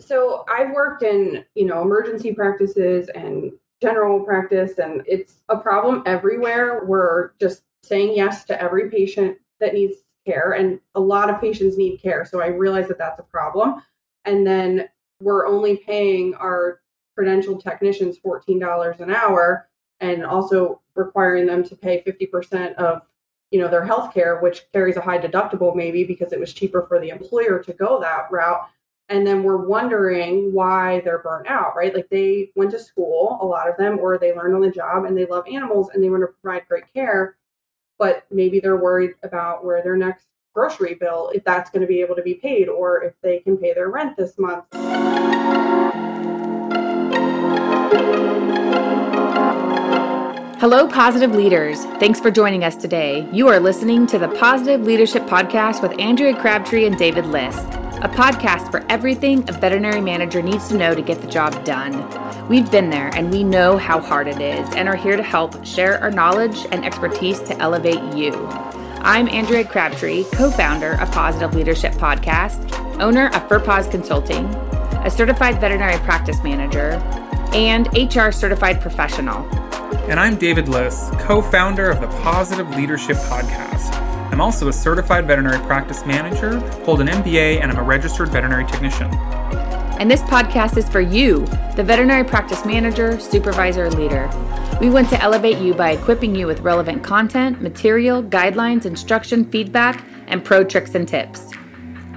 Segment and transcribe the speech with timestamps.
[0.00, 6.02] So I've worked in, you know, emergency practices and general practice, and it's a problem
[6.06, 6.84] everywhere.
[6.84, 9.94] We're just saying yes to every patient that needs
[10.26, 12.24] care, and a lot of patients need care.
[12.24, 13.82] So I realize that that's a problem.
[14.24, 14.88] And then
[15.20, 16.80] we're only paying our
[17.18, 19.68] credentialed technicians $14 an hour
[20.00, 23.02] and also requiring them to pay 50% of
[23.50, 26.86] you know their health care which carries a high deductible maybe because it was cheaper
[26.86, 28.68] for the employer to go that route
[29.10, 33.44] and then we're wondering why they're burnt out right like they went to school a
[33.44, 36.08] lot of them or they learned on the job and they love animals and they
[36.08, 37.36] want to provide great care
[37.98, 42.00] but maybe they're worried about where their next grocery bill if that's going to be
[42.00, 44.64] able to be paid or if they can pay their rent this month
[50.60, 51.86] Hello, positive leaders.
[51.98, 53.26] Thanks for joining us today.
[53.32, 57.56] You are listening to the Positive Leadership Podcast with Andrea Crabtree and David Liss,
[58.02, 62.48] a podcast for everything a veterinary manager needs to know to get the job done.
[62.48, 65.66] We've been there and we know how hard it is and are here to help
[65.66, 68.32] share our knowledge and expertise to elevate you.
[69.02, 74.46] I'm Andrea Crabtree, co founder of Positive Leadership Podcast, owner of FurPause Consulting,
[75.04, 76.92] a certified veterinary practice manager,
[77.52, 79.44] and HR certified professional.
[80.08, 83.99] And I'm David Liss, co founder of the Positive Leadership Podcast.
[84.40, 88.64] I'm also a certified veterinary practice manager, hold an MBA, and I'm a registered veterinary
[88.64, 89.12] technician.
[90.00, 91.44] And this podcast is for you,
[91.76, 94.30] the veterinary practice manager, supervisor, leader.
[94.80, 100.02] We want to elevate you by equipping you with relevant content, material, guidelines, instruction, feedback,
[100.28, 101.50] and pro tricks and tips.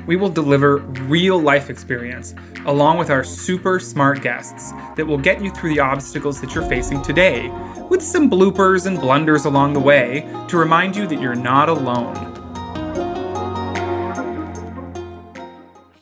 [0.05, 5.41] We will deliver real life experience along with our super smart guests that will get
[5.41, 7.49] you through the obstacles that you're facing today,
[7.89, 12.15] with some bloopers and blunders along the way to remind you that you're not alone.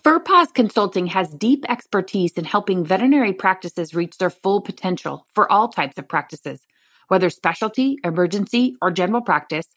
[0.04, 5.68] FurPause Consulting has deep expertise in helping veterinary practices reach their full potential for all
[5.68, 6.66] types of practices,
[7.08, 9.68] whether specialty, emergency, or general practice,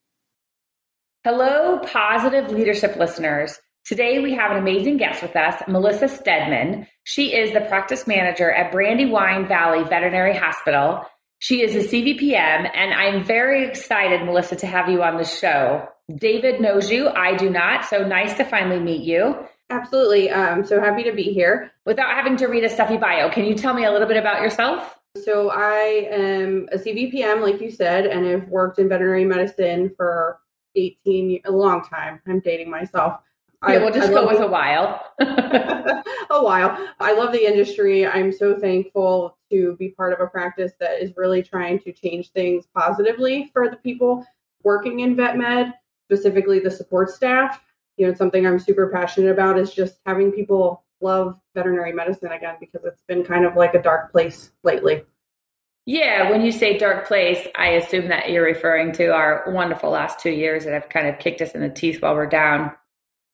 [1.26, 3.58] Hello, positive leadership listeners.
[3.86, 6.86] Today we have an amazing guest with us, Melissa Stedman.
[7.04, 11.00] She is the practice manager at Brandywine Valley Veterinary Hospital.
[11.38, 15.88] She is a CVPM, and I'm very excited, Melissa, to have you on the show.
[16.14, 19.34] David knows you, I do not, so nice to finally meet you.
[19.70, 20.30] Absolutely.
[20.30, 21.72] I'm so happy to be here.
[21.86, 24.42] Without having to read a stuffy bio, can you tell me a little bit about
[24.42, 24.94] yourself?
[25.24, 30.38] So, I am a CVPM, like you said, and I've worked in veterinary medicine for
[30.76, 33.20] 18 a long time i'm dating myself
[33.68, 35.00] yeah, we'll just I go with a while.
[35.20, 36.88] a while.
[37.00, 38.06] I love the industry.
[38.06, 42.30] I'm so thankful to be part of a practice that is really trying to change
[42.30, 44.26] things positively for the people
[44.62, 45.74] working in vet med,
[46.04, 47.62] specifically the support staff.
[47.96, 52.56] You know, something I'm super passionate about is just having people love veterinary medicine again
[52.58, 55.04] because it's been kind of like a dark place lately.
[55.86, 60.18] Yeah, when you say dark place, I assume that you're referring to our wonderful last
[60.18, 62.72] two years that have kind of kicked us in the teeth while we're down.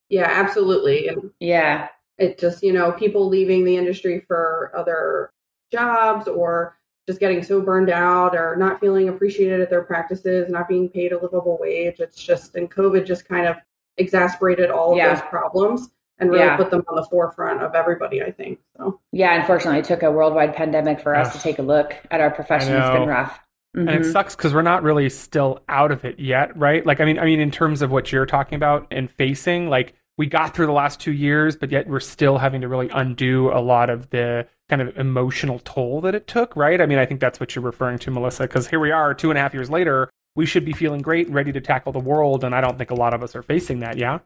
[0.09, 1.06] Yeah, absolutely.
[1.09, 1.89] And yeah.
[2.19, 5.33] It just, you know, people leaving the industry for other
[5.72, 10.69] jobs or just getting so burned out or not feeling appreciated at their practices, not
[10.69, 12.00] being paid a livable wage.
[12.00, 13.56] It's just, and COVID just kind of
[13.97, 15.15] exasperated all of yeah.
[15.15, 16.56] those problems and really yeah.
[16.56, 18.60] put them on the forefront of everybody, I think.
[18.76, 22.20] So yeah, unfortunately, it took a worldwide pandemic for us to take a look at
[22.20, 22.75] our profession.
[22.75, 23.41] It's been rough.
[23.76, 23.88] Mm-hmm.
[23.88, 24.12] And it mm-hmm.
[24.12, 26.84] sucks because we're not really still out of it yet, right?
[26.84, 29.94] Like, I mean, I mean, in terms of what you're talking about and facing, like
[30.19, 33.50] we got through the last two years, but yet we're still having to really undo
[33.50, 36.80] a lot of the kind of emotional toll that it took, right?
[36.80, 39.30] I mean, I think that's what you're referring to, Melissa, because here we are, two
[39.30, 40.10] and a half years later.
[40.36, 42.91] We should be feeling great and ready to tackle the world, and I don't think
[42.91, 43.98] a lot of us are facing that.
[43.98, 44.18] Yeah.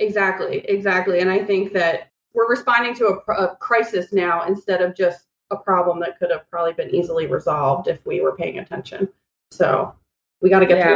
[0.00, 1.20] Exactly, exactly.
[1.20, 5.56] And I think that we're responding to a, a, crisis now instead of just a
[5.56, 9.08] problem that could have probably been easily resolved if we were paying attention.
[9.50, 9.94] So
[10.40, 10.88] we got to get yeah.
[10.88, 10.94] to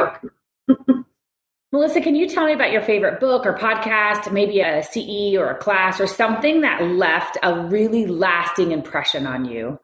[0.68, 1.06] work.
[1.72, 5.50] Melissa, can you tell me about your favorite book or podcast, maybe a CE or
[5.50, 9.78] a class or something that left a really lasting impression on you?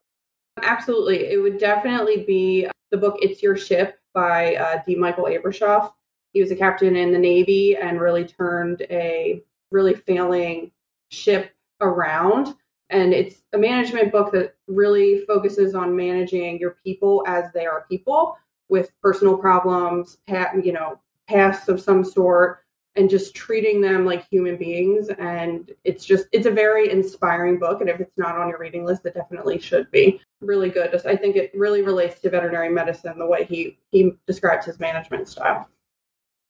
[0.62, 1.26] Absolutely.
[1.26, 4.94] It would definitely be the book It's Your Ship by uh, D.
[4.94, 5.92] Michael Abrashoff.
[6.32, 10.70] He was a captain in the Navy and really turned a really failing
[11.08, 12.54] ship around.
[12.90, 17.86] And it's a management book that really focuses on managing your people as they are
[17.88, 18.36] people
[18.68, 20.98] with personal problems, you know,
[21.28, 22.64] pasts of some sort,
[22.96, 25.08] and just treating them like human beings.
[25.18, 27.80] And it's just, it's a very inspiring book.
[27.80, 30.90] And if it's not on your reading list, it definitely should be really good.
[30.90, 34.80] Just, I think it really relates to veterinary medicine, the way he, he describes his
[34.80, 35.68] management style.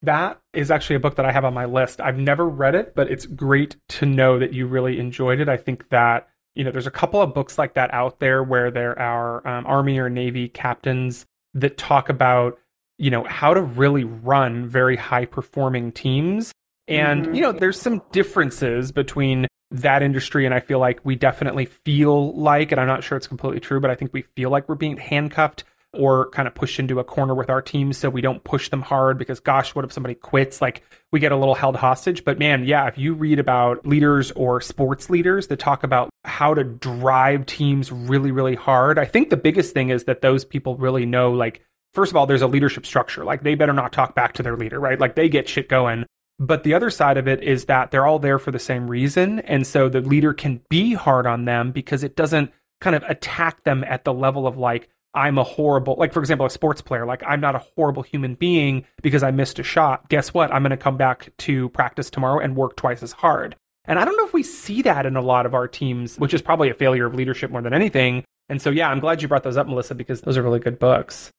[0.03, 2.01] That is actually a book that I have on my list.
[2.01, 5.49] I've never read it, but it's great to know that you really enjoyed it.
[5.49, 8.71] I think that, you know, there's a couple of books like that out there where
[8.71, 12.59] there are um, Army or Navy captains that talk about
[13.01, 16.53] you know how to really run very high performing teams
[16.87, 17.35] and mm-hmm.
[17.35, 22.37] you know there's some differences between that industry and i feel like we definitely feel
[22.37, 24.75] like and i'm not sure it's completely true but i think we feel like we're
[24.75, 28.45] being handcuffed or kind of pushed into a corner with our team so we don't
[28.45, 31.77] push them hard because gosh what if somebody quits like we get a little held
[31.77, 36.09] hostage but man yeah if you read about leaders or sports leaders that talk about
[36.25, 40.45] how to drive teams really really hard i think the biggest thing is that those
[40.45, 41.61] people really know like
[41.93, 43.25] first of all, there's a leadership structure.
[43.25, 44.99] Like they better not talk back to their leader, right?
[44.99, 46.07] Like they get shit going.
[46.39, 49.41] But the other side of it is that they're all there for the same reason.
[49.41, 52.51] And so the leader can be hard on them because it doesn't
[52.81, 56.47] kind of attack them at the level of like, I'm a horrible, like for example,
[56.47, 60.09] a sports player, like I'm not a horrible human being because I missed a shot.
[60.09, 60.53] Guess what?
[60.53, 63.57] I'm going to come back to practice tomorrow and work twice as hard.
[63.87, 66.35] And I don't know if we see that in a lot of our teams, which
[66.35, 68.25] is probably a failure of leadership more than anything.
[68.49, 70.79] And so, yeah, I'm glad you brought those up, Melissa, because those are really good
[70.79, 71.31] books.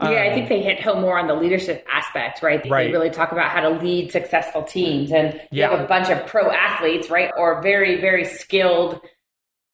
[0.00, 2.62] Yeah, I think um, they hit home more on the leadership aspect, right?
[2.62, 2.84] They, right.
[2.84, 5.10] they really talk about how to lead successful teams.
[5.10, 7.32] And you have a bunch of pro athletes, right?
[7.36, 9.00] Or very, very skilled,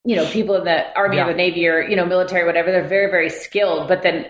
[0.05, 1.27] you know, people in the army yeah.
[1.27, 2.71] or the navy or, you know, military, whatever.
[2.71, 3.89] They're very, very skilled.
[3.89, 4.27] But then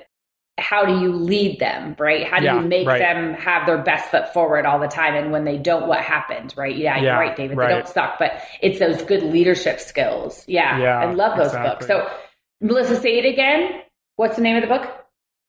[0.56, 2.24] how do you lead them, right?
[2.24, 3.00] How do yeah, you make right.
[3.00, 5.14] them have their best foot forward all the time?
[5.14, 6.76] And when they don't, what happens, right?
[6.76, 7.56] Yeah, yeah you're right, David.
[7.56, 7.68] Right.
[7.68, 10.44] They don't suck, but it's those good leadership skills.
[10.46, 10.78] Yeah.
[10.78, 11.70] yeah I love those exactly.
[11.70, 11.86] books.
[11.88, 12.10] So,
[12.60, 13.82] Melissa, say it again.
[14.16, 14.84] What's the name of the book?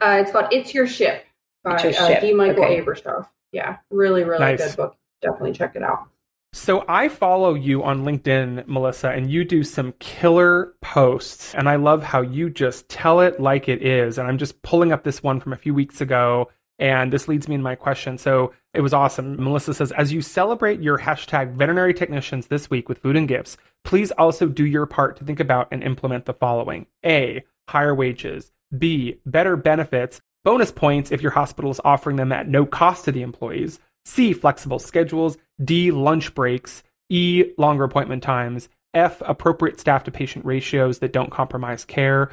[0.02, 1.24] Uh, it's called It's Your Ship
[1.64, 2.34] by Your uh, D.
[2.34, 2.82] Michael okay.
[2.82, 3.28] Abrashoff.
[3.52, 4.66] Yeah, really, really nice.
[4.66, 4.98] good book.
[5.22, 6.10] Definitely check it out.
[6.56, 11.54] So I follow you on LinkedIn, Melissa, and you do some killer posts.
[11.54, 14.18] And I love how you just tell it like it is.
[14.18, 16.50] And I'm just pulling up this one from a few weeks ago.
[16.80, 18.18] And this leads me in my question.
[18.18, 19.36] So it was awesome.
[19.36, 23.58] Melissa says, as you celebrate your hashtag veterinary technicians this week with food and gifts,
[23.84, 28.54] please also do your part to think about and implement the following A, higher wages.
[28.76, 33.12] B, better benefits, bonus points if your hospital is offering them at no cost to
[33.12, 33.78] the employees.
[34.06, 35.38] C, flexible schedules.
[35.64, 36.84] D, lunch breaks.
[37.10, 38.70] E, longer appointment times.
[38.94, 42.32] F, appropriate staff to patient ratios that don't compromise care.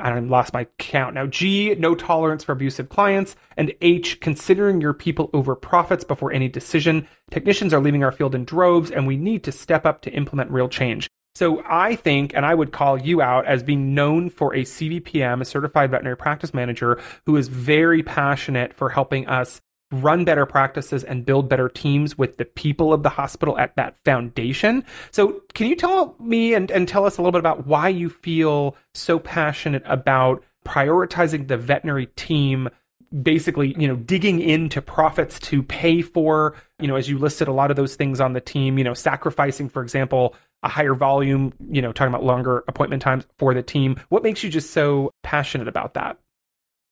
[0.00, 1.14] I lost my count.
[1.14, 3.36] Now, G, no tolerance for abusive clients.
[3.56, 7.06] And H, considering your people over profits before any decision.
[7.30, 10.50] Technicians are leaving our field in droves, and we need to step up to implement
[10.50, 11.08] real change.
[11.36, 15.40] So I think, and I would call you out as being known for a CVPM,
[15.40, 19.60] a certified veterinary practice manager, who is very passionate for helping us
[20.02, 23.96] run better practices and build better teams with the people of the hospital at that
[24.04, 24.84] foundation.
[25.10, 28.08] So can you tell me and, and tell us a little bit about why you
[28.08, 32.68] feel so passionate about prioritizing the veterinary team
[33.22, 37.52] basically you know digging into profits to pay for you know as you listed a
[37.52, 41.52] lot of those things on the team you know sacrificing for example a higher volume,
[41.70, 44.00] you know, talking about longer appointment times for the team.
[44.08, 46.18] What makes you just so passionate about that?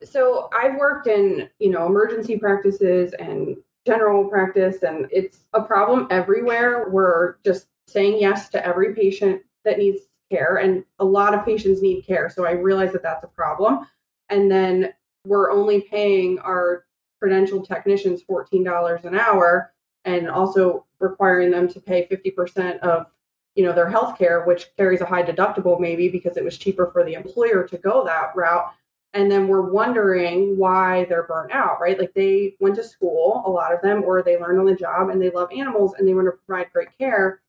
[0.05, 3.57] So I've worked in, you know, emergency practices and
[3.87, 6.89] general practice, and it's a problem everywhere.
[6.91, 11.83] We're just saying yes to every patient that needs care, and a lot of patients
[11.83, 12.31] need care.
[12.31, 13.87] So I realize that that's a problem.
[14.29, 14.93] And then
[15.27, 16.85] we're only paying our
[17.23, 19.73] credentialed technicians $14 an hour
[20.05, 23.07] and also requiring them to pay 50% of
[23.55, 26.91] you know their health care which carries a high deductible maybe because it was cheaper
[26.91, 28.73] for the employer to go that route
[29.15, 31.99] and then we're wondering why they're burnt out right?
[31.99, 35.11] Like they went to school a lot of them or they learned on the job
[35.11, 37.43] and they love animals and they want to provide great care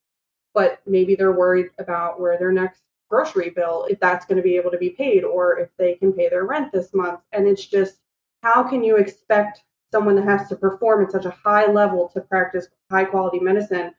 [0.54, 4.56] but maybe they're worried about where their next grocery bill if that's going to be
[4.56, 7.20] able to be paid or if they can pay their rent this month.
[7.32, 8.00] And it's just
[8.42, 12.22] how can you expect someone that has to perform at such a high level to
[12.22, 13.94] practice high quality medicine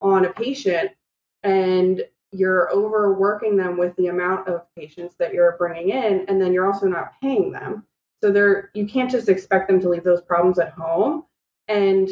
[0.00, 0.92] on a patient?
[1.42, 6.52] And you're overworking them with the amount of patients that you're bringing in and then
[6.52, 7.84] you're also not paying them.
[8.20, 11.24] So they're you can't just expect them to leave those problems at home.
[11.68, 12.08] And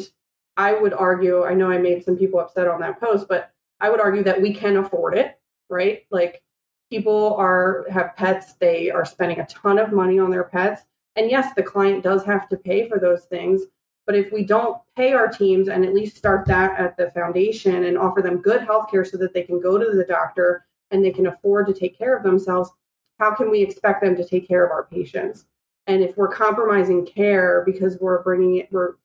[0.57, 3.89] i would argue i know i made some people upset on that post but i
[3.89, 6.05] would argue that we can afford it right?
[6.11, 6.41] Like
[6.89, 10.81] people are have pets they are spending a ton of money on their pets.
[11.15, 13.61] And yes the client does have to pay for those things
[14.09, 17.83] But if we don't pay our teams and at least start that at the foundation
[17.83, 21.05] and offer them good health care so that they can go to the doctor and
[21.05, 22.71] they can afford to take care of themselves,
[23.19, 25.45] how can we expect them to take care of our patients?
[25.85, 28.95] And if we're compromising care because we're bringing it, we're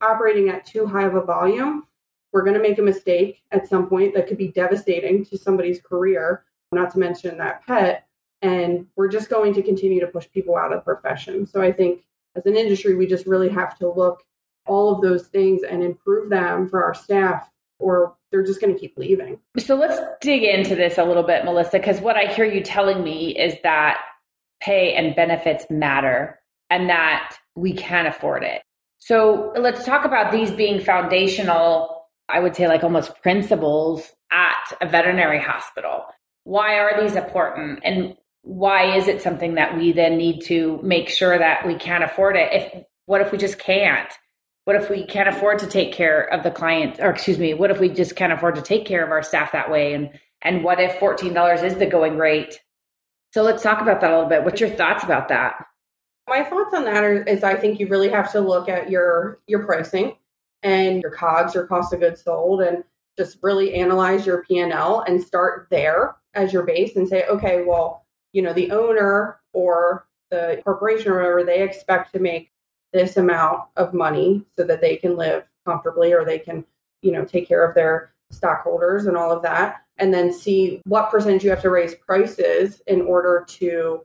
[0.00, 1.86] operating at too high of a volume,
[2.32, 5.80] we're going to make a mistake at some point that could be devastating to somebody's
[5.80, 8.08] career, not to mention that pet.
[8.42, 11.46] And we're just going to continue to push people out of the profession.
[11.46, 12.02] So I think
[12.34, 14.24] as an industry, we just really have to look
[14.68, 18.78] all of those things and improve them for our staff, or they're just going to
[18.78, 19.38] keep leaving.
[19.58, 23.02] So let's dig into this a little bit, Melissa, because what I hear you telling
[23.02, 23.98] me is that
[24.60, 26.38] pay and benefits matter
[26.70, 28.62] and that we can afford it.
[28.98, 34.88] So let's talk about these being foundational, I would say, like almost principles at a
[34.88, 36.04] veterinary hospital.
[36.44, 37.80] Why are these important?
[37.84, 42.04] And why is it something that we then need to make sure that we can't
[42.04, 42.48] afford it?
[42.52, 44.12] If what if we just can't?
[44.68, 47.70] What if we can't afford to take care of the client, or excuse me, what
[47.70, 49.94] if we just can't afford to take care of our staff that way?
[49.94, 50.10] And
[50.42, 52.60] and what if fourteen dollars is the going rate?
[53.32, 54.44] So let's talk about that a little bit.
[54.44, 55.64] What's your thoughts about that?
[56.28, 59.40] My thoughts on that are, is I think you really have to look at your
[59.46, 60.18] your pricing
[60.62, 62.84] and your COGS, your cost of goods sold, and
[63.16, 67.24] just really analyze your P and L and start there as your base and say,
[67.24, 72.50] okay, well, you know, the owner or the corporation or whatever, they expect to make
[72.92, 76.64] this amount of money so that they can live comfortably or they can,
[77.02, 79.82] you know, take care of their stockholders and all of that.
[79.98, 84.04] And then see what percentage you have to raise prices in order to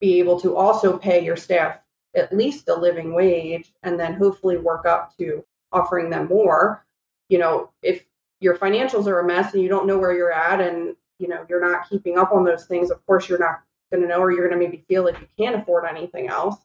[0.00, 1.80] be able to also pay your staff
[2.14, 6.84] at least a living wage and then hopefully work up to offering them more.
[7.28, 8.04] You know, if
[8.40, 11.44] your financials are a mess and you don't know where you're at and you know
[11.48, 14.30] you're not keeping up on those things, of course you're not going to know or
[14.30, 16.56] you're going to maybe feel like you can't afford anything else.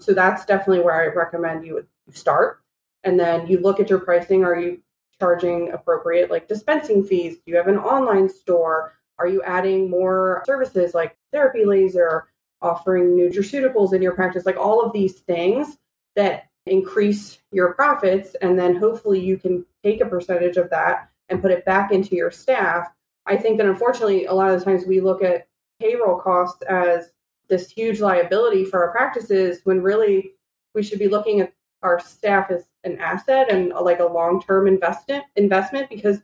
[0.00, 2.62] So that's definitely where I recommend you start.
[3.04, 4.44] And then you look at your pricing.
[4.44, 4.80] Are you
[5.20, 7.36] charging appropriate like dispensing fees?
[7.36, 8.94] Do you have an online store?
[9.18, 12.28] Are you adding more services like therapy laser,
[12.62, 14.46] offering nutraceuticals in your practice?
[14.46, 15.78] Like all of these things
[16.14, 18.34] that increase your profits.
[18.42, 22.14] And then hopefully you can take a percentage of that and put it back into
[22.14, 22.88] your staff.
[23.26, 25.48] I think that unfortunately, a lot of the times we look at
[25.80, 27.12] payroll costs as
[27.48, 30.34] this huge liability for our practices when really
[30.74, 31.52] we should be looking at
[31.82, 36.18] our staff as an asset and a, like a long-term investment investment because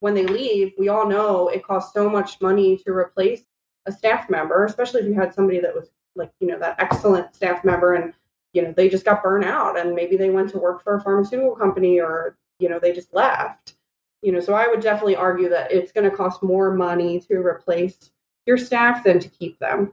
[0.00, 3.44] when they leave we all know it costs so much money to replace
[3.86, 7.34] a staff member especially if you had somebody that was like you know that excellent
[7.34, 8.12] staff member and
[8.52, 11.00] you know they just got burned out and maybe they went to work for a
[11.00, 13.74] pharmaceutical company or you know they just left.
[14.22, 17.36] You know so i would definitely argue that it's going to cost more money to
[17.36, 18.10] replace
[18.44, 19.92] your staff than to keep them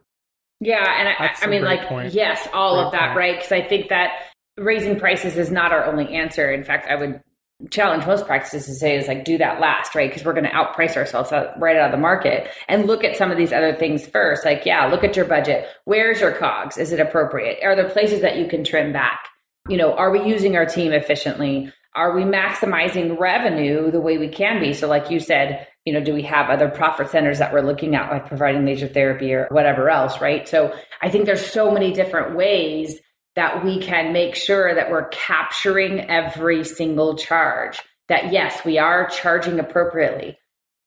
[0.63, 2.13] yeah, and I, I mean, like, point.
[2.13, 3.17] yes, all great of that, point.
[3.17, 3.35] right?
[3.37, 4.11] Because I think that
[4.57, 6.51] raising prices is not our only answer.
[6.51, 7.21] In fact, I would
[7.69, 10.09] challenge most practices to say is like do that last, right?
[10.09, 13.15] Because we're going to outprice ourselves out, right out of the market and look at
[13.15, 14.45] some of these other things first.
[14.45, 15.67] Like, yeah, look at your budget.
[15.85, 16.77] Where's your COGS?
[16.77, 17.59] Is it appropriate?
[17.63, 19.27] Are there places that you can trim back?
[19.69, 21.71] You know, are we using our team efficiently?
[21.95, 24.73] Are we maximizing revenue the way we can be?
[24.73, 27.95] So, like you said, you know, do we have other profit centers that we're looking
[27.95, 30.47] at, like providing laser therapy or whatever else, right?
[30.47, 32.99] So I think there's so many different ways
[33.35, 37.79] that we can make sure that we're capturing every single charge.
[38.07, 40.37] That yes, we are charging appropriately,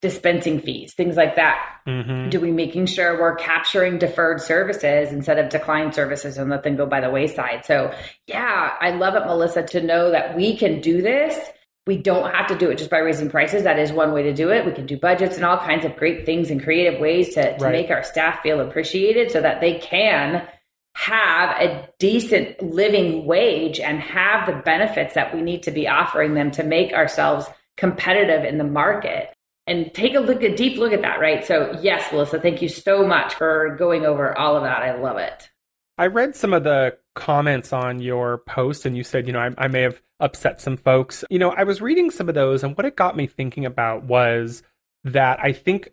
[0.00, 1.80] dispensing fees, things like that.
[1.86, 2.30] Mm-hmm.
[2.30, 6.76] Do we making sure we're capturing deferred services instead of declined services and let them
[6.76, 7.64] go by the wayside?
[7.64, 7.92] So
[8.26, 11.38] yeah, I love it, Melissa, to know that we can do this
[11.86, 13.62] we don't have to do it just by raising prices.
[13.62, 14.66] That is one way to do it.
[14.66, 17.64] We can do budgets and all kinds of great things and creative ways to, to
[17.64, 17.72] right.
[17.72, 20.46] make our staff feel appreciated so that they can
[20.94, 26.34] have a decent living wage and have the benefits that we need to be offering
[26.34, 29.28] them to make ourselves competitive in the market.
[29.68, 31.44] And take a look, a deep look at that, right?
[31.44, 34.82] So, yes, Melissa, thank you so much for going over all of that.
[34.82, 35.50] I love it.
[35.98, 39.50] I read some of the comments on your post, and you said, you know, I,
[39.58, 41.24] I may have upset some folks.
[41.30, 44.04] You know, I was reading some of those, and what it got me thinking about
[44.04, 44.62] was
[45.04, 45.90] that I think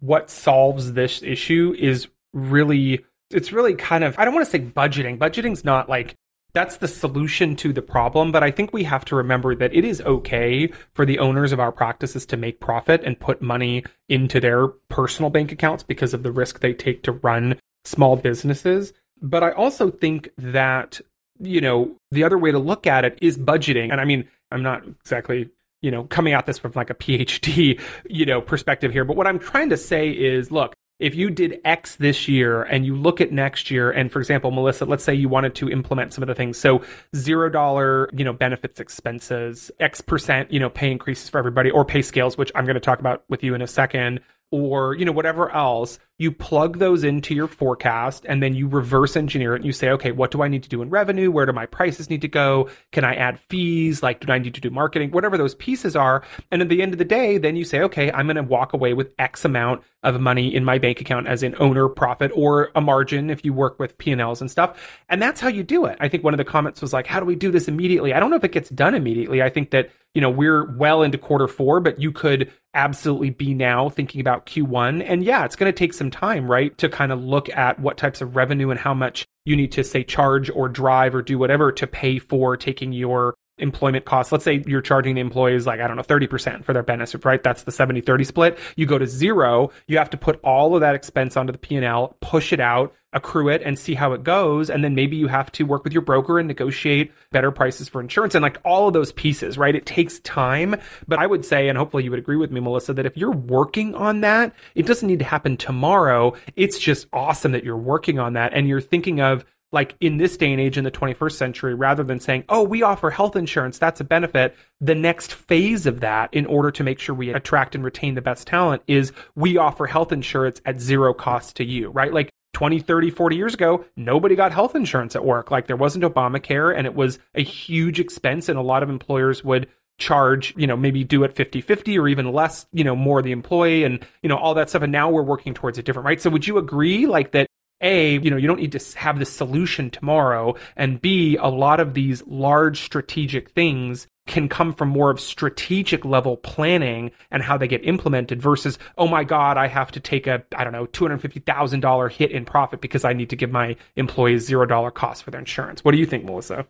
[0.00, 4.60] what solves this issue is really, it's really kind of, I don't want to say
[4.60, 5.18] budgeting.
[5.18, 6.14] Budgeting's not like,
[6.52, 8.32] that's the solution to the problem.
[8.32, 11.60] But I think we have to remember that it is okay for the owners of
[11.60, 16.22] our practices to make profit and put money into their personal bank accounts because of
[16.22, 18.94] the risk they take to run small businesses.
[19.20, 21.00] But I also think that
[21.40, 23.90] you know, the other way to look at it is budgeting.
[23.92, 25.50] And I mean, I'm not exactly,
[25.82, 29.26] you know, coming at this from like a PhD, you know, perspective here, but what
[29.26, 33.20] I'm trying to say is, look, if you did X this year and you look
[33.20, 36.28] at next year, and for example, Melissa, let's say you wanted to implement some of
[36.28, 36.58] the things.
[36.58, 36.82] So
[37.14, 41.84] zero dollar, you know, benefits expenses, X percent, you know, pay increases for everybody or
[41.84, 45.04] pay scales, which I'm going to talk about with you in a second or you
[45.04, 49.56] know whatever else you plug those into your forecast and then you reverse engineer it
[49.56, 51.30] and you say okay what do i need to do in revenue?
[51.30, 52.68] Where do my prices need to go?
[52.92, 54.02] Can i add fees?
[54.02, 55.10] Like do i need to do marketing?
[55.10, 56.22] Whatever those pieces are.
[56.50, 58.72] And at the end of the day then you say okay i'm going to walk
[58.72, 62.70] away with x amount of money in my bank account as an owner profit or
[62.74, 65.00] a margin if you work with p&l's and stuff.
[65.08, 65.96] And that's how you do it.
[66.00, 68.14] I think one of the comments was like how do we do this immediately?
[68.14, 69.42] I don't know if it gets done immediately.
[69.42, 73.52] I think that you know we're well into quarter four but you could absolutely be
[73.52, 77.12] now thinking about q1 and yeah it's going to take some time right to kind
[77.12, 80.50] of look at what types of revenue and how much you need to say charge
[80.50, 84.32] or drive or do whatever to pay for taking your employment costs.
[84.32, 87.42] Let's say you're charging the employees like, I don't know, 30% for their benefits, right?
[87.42, 88.58] That's the 70 30 split.
[88.76, 92.16] You go to zero, you have to put all of that expense onto the P&L,
[92.20, 94.70] push it out, accrue it and see how it goes.
[94.70, 98.00] And then maybe you have to work with your broker and negotiate better prices for
[98.00, 99.74] insurance and like all of those pieces, right?
[99.74, 100.76] It takes time.
[101.08, 103.32] But I would say, and hopefully you would agree with me, Melissa, that if you're
[103.32, 106.34] working on that, it doesn't need to happen tomorrow.
[106.54, 110.36] It's just awesome that you're working on that and you're thinking of like in this
[110.36, 113.78] day and age in the 21st century, rather than saying, oh, we offer health insurance,
[113.78, 117.74] that's a benefit, the next phase of that in order to make sure we attract
[117.74, 121.90] and retain the best talent is we offer health insurance at zero cost to you,
[121.90, 122.14] right?
[122.14, 125.50] Like 20, 30, 40 years ago, nobody got health insurance at work.
[125.50, 129.44] Like there wasn't Obamacare and it was a huge expense and a lot of employers
[129.44, 133.30] would charge, you know, maybe do it 50-50 or even less, you know, more the
[133.30, 134.80] employee and, you know, all that stuff.
[134.80, 136.18] And now we're working towards a different, right?
[136.18, 137.46] So would you agree like that
[137.82, 140.54] a, you know, you don't need to have the solution tomorrow.
[140.76, 146.04] And B, a lot of these large strategic things can come from more of strategic
[146.04, 150.26] level planning and how they get implemented versus, oh my God, I have to take
[150.26, 154.48] a, I don't know, $250,000 hit in profit because I need to give my employees
[154.48, 155.84] $0 cost for their insurance.
[155.84, 156.66] What do you think, Melissa?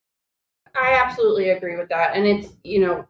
[0.75, 2.15] I absolutely agree with that.
[2.15, 3.09] And it's, you know,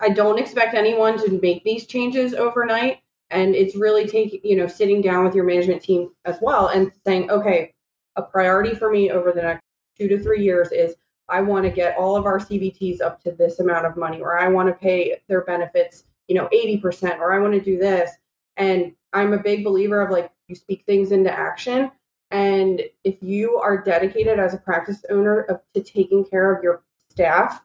[0.00, 2.98] I don't expect anyone to make these changes overnight
[3.30, 6.92] and it's really taking you know sitting down with your management team as well and
[7.04, 7.72] saying okay
[8.16, 9.62] a priority for me over the next
[9.98, 10.94] two to three years is
[11.28, 14.38] i want to get all of our cvts up to this amount of money or
[14.38, 18.10] i want to pay their benefits you know 80% or i want to do this
[18.56, 21.90] and i'm a big believer of like you speak things into action
[22.30, 26.82] and if you are dedicated as a practice owner of, to taking care of your
[27.10, 27.62] staff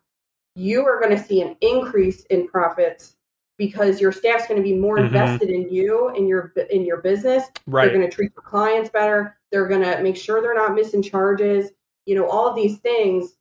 [0.56, 3.16] you are going to see an increase in profits
[3.62, 5.16] because your staff's going to be more mm-hmm.
[5.16, 7.44] invested in you in your in your business.
[7.68, 7.86] Right.
[7.86, 9.38] They're going to treat your clients better.
[9.52, 11.70] They're going to make sure they're not missing charges.
[12.08, 13.36] You know, all of these things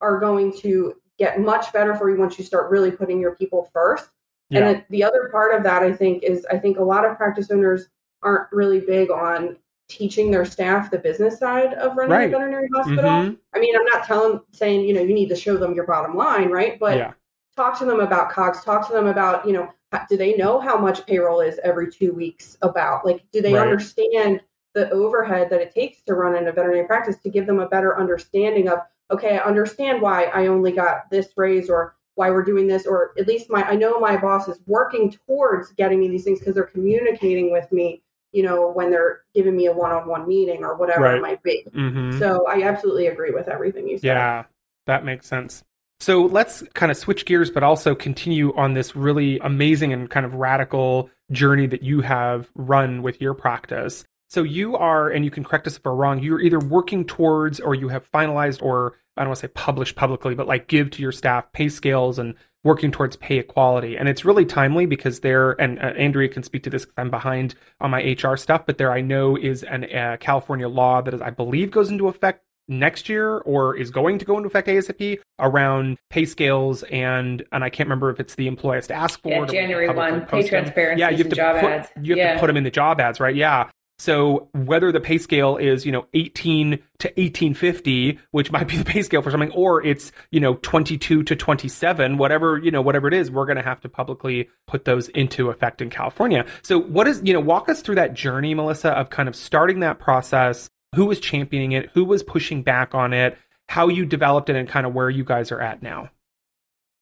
[0.00, 3.70] are going to get much better for you once you start really putting your people
[3.72, 4.10] first.
[4.50, 4.68] Yeah.
[4.68, 7.50] And the other part of that, I think, is I think a lot of practice
[7.50, 7.88] owners
[8.22, 9.56] aren't really big on
[9.88, 12.28] teaching their staff the business side of running right.
[12.28, 13.04] a veterinary hospital.
[13.04, 13.34] Mm-hmm.
[13.54, 16.16] I mean, I'm not telling saying you know you need to show them your bottom
[16.16, 16.78] line, right?
[16.78, 17.12] But yeah
[17.56, 19.72] talk to them about COGS, talk to them about, you know,
[20.08, 23.06] do they know how much payroll is every two weeks about?
[23.06, 23.62] Like, do they right.
[23.62, 24.42] understand
[24.74, 27.68] the overhead that it takes to run in a veterinary practice to give them a
[27.68, 28.80] better understanding of,
[29.10, 33.12] okay, I understand why I only got this raise or why we're doing this, or
[33.18, 36.54] at least my, I know my boss is working towards getting me these things because
[36.54, 40.64] they're communicating with me, you know, when they're giving me a one on one meeting
[40.64, 41.16] or whatever right.
[41.16, 41.66] it might be.
[41.74, 42.18] Mm-hmm.
[42.18, 44.06] So I absolutely agree with everything you said.
[44.06, 44.44] Yeah,
[44.86, 45.62] that makes sense.
[46.00, 50.26] So let's kind of switch gears, but also continue on this really amazing and kind
[50.26, 54.04] of radical journey that you have run with your practice.
[54.28, 57.60] So you are, and you can correct us if we're wrong, you're either working towards
[57.60, 60.90] or you have finalized or I don't want to say publish publicly, but like give
[60.90, 62.34] to your staff pay scales and
[62.64, 63.96] working towards pay equality.
[63.96, 67.10] And it's really timely because there, and uh, Andrea can speak to this because I'm
[67.10, 71.14] behind on my HR stuff, but there I know is an uh, California law that
[71.14, 74.66] is, I believe goes into effect next year or is going to go into effect
[74.68, 78.94] ASAP around pay scales and and I can't remember if it's the employee has to
[78.94, 82.14] ask for yeah, January one pay transparency yeah you have to job put, ads you
[82.14, 82.34] have yeah.
[82.34, 85.86] to put them in the job ads right yeah so whether the pay scale is
[85.86, 90.12] you know 18 to 1850 which might be the pay scale for something or it's
[90.30, 93.80] you know 22 to 27 whatever you know whatever it is we're going to have
[93.80, 97.82] to publicly put those into effect in California so what is you know walk us
[97.82, 102.04] through that journey Melissa of kind of starting that process who was championing it, who
[102.04, 103.36] was pushing back on it,
[103.68, 106.10] how you developed it, and kind of where you guys are at now.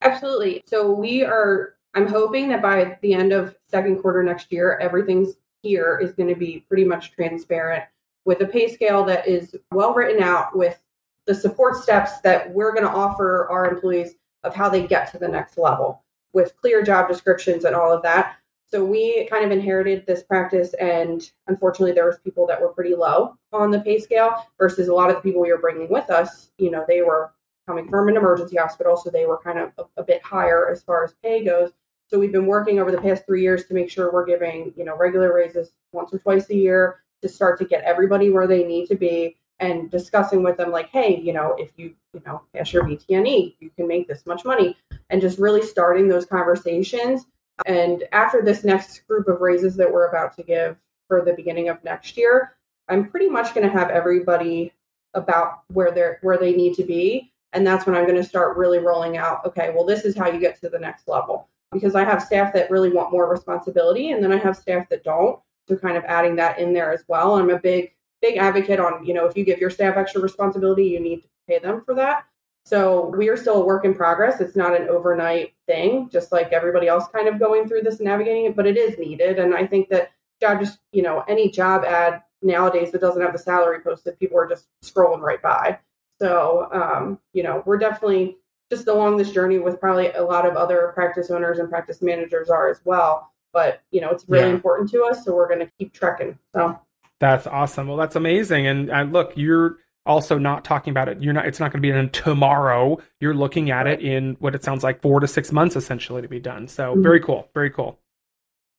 [0.02, 0.62] Absolutely.
[0.66, 1.74] So we are.
[1.94, 6.28] I'm hoping that by the end of second quarter next year, everything's here is going
[6.28, 7.84] to be pretty much transparent
[8.26, 10.78] with a pay scale that is well written out with
[11.26, 15.18] the support steps that we're going to offer our employees of how they get to
[15.18, 19.52] the next level with clear job descriptions and all of that So we kind of
[19.52, 23.98] inherited this practice, and unfortunately, there was people that were pretty low on the pay
[24.00, 26.50] scale versus a lot of the people we were bringing with us.
[26.58, 27.32] You know, they were
[27.68, 30.82] coming from an emergency hospital, so they were kind of a, a bit higher as
[30.82, 31.70] far as pay goes.
[32.08, 34.84] So we've been working over the past three years to make sure we're giving you
[34.84, 38.64] know regular raises once or twice a year to start to get everybody where they
[38.64, 42.42] need to be and discussing with them like hey you know if you you know
[42.54, 44.76] pass your vtne you can make this much money.
[45.10, 47.26] And just really starting those conversations.
[47.66, 50.76] And after this next group of raises that we're about to give
[51.08, 52.56] for the beginning of next year
[52.88, 54.72] i'm pretty much going to have everybody
[55.14, 57.32] about where they're where they need to be.
[57.52, 60.28] And that's when i'm going to start really rolling out okay well this is how
[60.28, 64.12] you get to the next level because i have staff that really want more responsibility
[64.12, 67.04] and then i have staff that don't so kind of adding that in there as
[67.08, 70.20] well i'm a big big advocate on, you know, if you give your staff extra
[70.20, 72.24] responsibility, you need to pay them for that.
[72.64, 74.40] So we are still a work in progress.
[74.40, 78.06] It's not an overnight thing, just like everybody else kind of going through this and
[78.06, 79.38] navigating it, but it is needed.
[79.38, 83.34] And I think that job just, you know, any job ad nowadays that doesn't have
[83.34, 85.78] the salary posted, people are just scrolling right by.
[86.18, 88.38] So, um, you know, we're definitely
[88.70, 92.50] just along this journey with probably a lot of other practice owners and practice managers
[92.50, 93.30] are as well.
[93.52, 94.54] But, you know, it's really yeah.
[94.54, 95.24] important to us.
[95.24, 96.38] So we're going to keep trekking.
[96.54, 96.78] So.
[97.20, 97.86] That's awesome.
[97.86, 98.66] Well, that's amazing.
[98.66, 101.22] And, and look, you're also not talking about it.
[101.22, 101.46] You're not.
[101.46, 102.98] It's not going to be in tomorrow.
[103.20, 106.28] You're looking at it in what it sounds like four to six months, essentially, to
[106.28, 106.68] be done.
[106.68, 107.02] So mm-hmm.
[107.02, 107.48] very cool.
[107.54, 107.98] Very cool.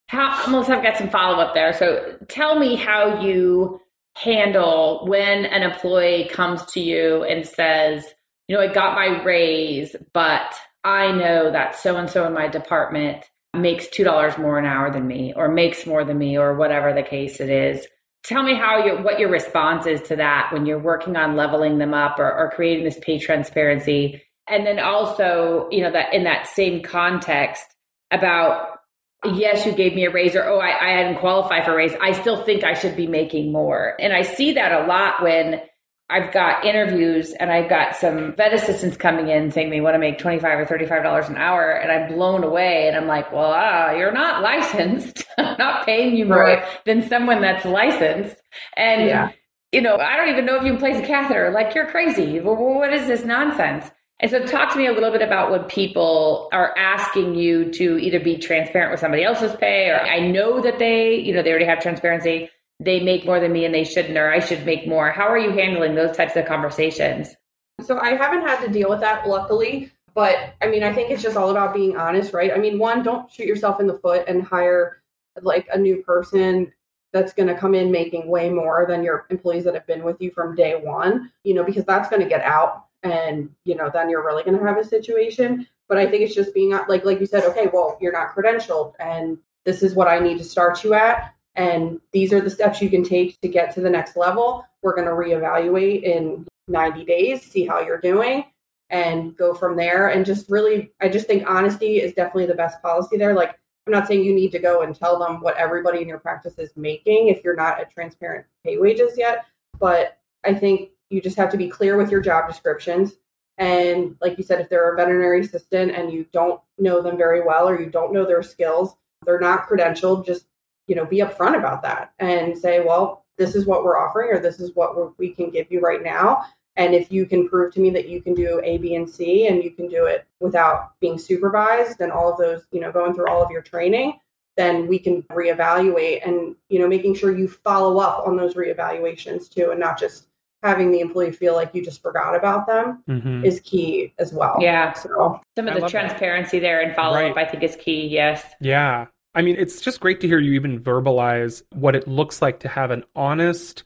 [0.07, 1.73] How, Melissa, I've got some follow up there.
[1.73, 3.81] So tell me how you
[4.15, 8.05] handle when an employee comes to you and says,
[8.47, 10.53] you know, I got my raise, but
[10.83, 15.07] I know that so and so in my department makes $2 more an hour than
[15.07, 17.87] me or makes more than me or whatever the case it is.
[18.23, 21.77] Tell me how your what your response is to that when you're working on leveling
[21.77, 24.21] them up or, or creating this pay transparency.
[24.47, 27.63] And then also you know that in that same context
[28.11, 28.79] about
[29.23, 31.93] yes you gave me a raise or oh I, I hadn't qualified for a raise.
[32.01, 33.95] I still think i should be making more.
[33.99, 35.61] And i see that a lot when
[36.07, 39.99] I've got interviews and I've got some vet assistants coming in saying they want to
[39.99, 41.71] make 25 or $35 an hour.
[41.71, 42.87] And I'm blown away.
[42.87, 45.25] And I'm like, well, uh, you're not licensed.
[45.39, 46.63] I'm not paying you more right.
[46.85, 48.35] than someone that's licensed.
[48.77, 49.31] And, yeah.
[49.71, 51.49] you know, I don't even know if you can place a catheter.
[51.49, 52.39] Like, you're crazy.
[52.39, 53.89] What is this nonsense?
[54.19, 57.97] And so, talk to me a little bit about when people are asking you to
[57.97, 61.49] either be transparent with somebody else's pay, or I know that they, you know, they
[61.49, 64.87] already have transparency, they make more than me and they shouldn't, or I should make
[64.87, 65.11] more.
[65.11, 67.35] How are you handling those types of conversations?
[67.81, 69.91] So I haven't had to deal with that, luckily.
[70.13, 72.51] But I mean, I think it's just all about being honest, right?
[72.53, 75.01] I mean, one, don't shoot yourself in the foot and hire
[75.41, 76.71] like a new person
[77.11, 80.17] that's going to come in making way more than your employees that have been with
[80.21, 83.89] you from day one, you know, because that's going to get out and, you know,
[83.93, 85.67] then you're really going to have a situation.
[85.87, 88.93] But I think it's just being like, like you said, okay, well, you're not credentialed
[88.99, 92.81] and this is what I need to start you at and these are the steps
[92.81, 94.65] you can take to get to the next level.
[94.81, 98.45] We're going to reevaluate in 90 days, see how you're doing,
[98.89, 100.09] and go from there.
[100.09, 103.33] And just really, I just think honesty is definitely the best policy there.
[103.33, 106.19] Like, I'm not saying you need to go and tell them what everybody in your
[106.19, 109.45] practice is making if you're not at transparent pay wages yet,
[109.79, 113.13] but I think you just have to be clear with your job descriptions.
[113.57, 117.41] And like you said, if they're a veterinary assistant and you don't know them very
[117.41, 120.47] well or you don't know their skills, they're not credentialed, just
[120.87, 124.39] you know, be upfront about that and say, well, this is what we're offering or
[124.39, 126.45] this is what we can give you right now.
[126.77, 129.47] And if you can prove to me that you can do A, B, and C,
[129.47, 133.13] and you can do it without being supervised and all of those, you know, going
[133.13, 134.19] through all of your training,
[134.57, 139.49] then we can reevaluate and, you know, making sure you follow up on those reevaluations
[139.49, 140.27] too, and not just
[140.63, 143.45] having the employee feel like you just forgot about them mm-hmm.
[143.45, 144.57] is key as well.
[144.59, 144.93] Yeah.
[144.93, 146.63] So some of the transparency that.
[146.63, 147.31] there and follow right.
[147.31, 148.07] up, I think, is key.
[148.07, 148.43] Yes.
[148.59, 149.05] Yeah.
[149.35, 152.69] I mean, it's just great to hear you even verbalize what it looks like to
[152.69, 153.83] have an honest,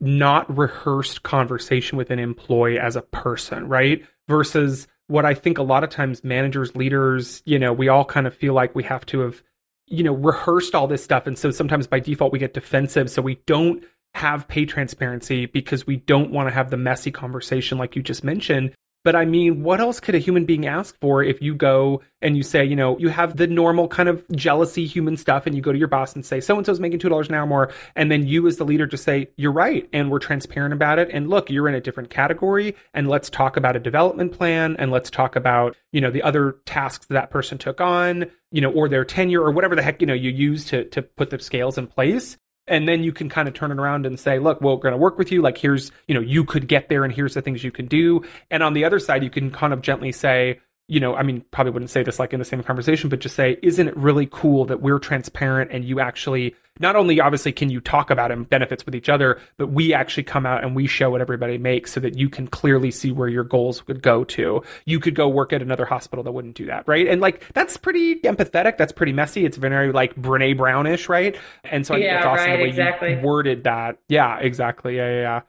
[0.00, 4.04] not rehearsed conversation with an employee as a person, right?
[4.28, 8.26] Versus what I think a lot of times managers, leaders, you know, we all kind
[8.26, 9.42] of feel like we have to have,
[9.86, 11.26] you know, rehearsed all this stuff.
[11.26, 13.10] And so sometimes by default we get defensive.
[13.10, 17.78] So we don't have pay transparency because we don't want to have the messy conversation
[17.78, 18.72] like you just mentioned.
[19.04, 22.38] But I mean, what else could a human being ask for if you go and
[22.38, 25.60] you say, you know, you have the normal kind of jealousy human stuff and you
[25.60, 27.70] go to your boss and say, so and so's making $2 an hour more.
[27.94, 29.86] And then you as the leader just say, you're right.
[29.92, 31.10] And we're transparent about it.
[31.12, 32.74] And look, you're in a different category.
[32.94, 34.74] And let's talk about a development plan.
[34.78, 38.62] And let's talk about, you know, the other tasks that, that person took on, you
[38.62, 41.28] know, or their tenure or whatever the heck, you know, you use to, to put
[41.28, 44.38] the scales in place and then you can kind of turn it around and say
[44.38, 45.42] look we're going to work with you.
[45.42, 48.22] Like here's you know you could get there and here's the things you can do.
[48.50, 51.44] And on the other side you can kind of gently say you know, I mean,
[51.50, 54.28] probably wouldn't say this like in the same conversation, but just say, isn't it really
[54.30, 58.48] cool that we're transparent and you actually not only obviously can you talk about and
[58.48, 61.92] benefits with each other, but we actually come out and we show what everybody makes
[61.92, 64.62] so that you can clearly see where your goals would go to.
[64.84, 67.06] You could go work at another hospital that wouldn't do that, right?
[67.06, 68.76] And like that's pretty empathetic.
[68.76, 69.46] That's pretty messy.
[69.46, 71.36] It's very like Brene Brownish, right?
[71.64, 73.14] And so I yeah, think that's awesome right, the way exactly.
[73.14, 73.98] you worded that.
[74.08, 74.96] Yeah, exactly.
[74.96, 75.40] Yeah, yeah, yeah.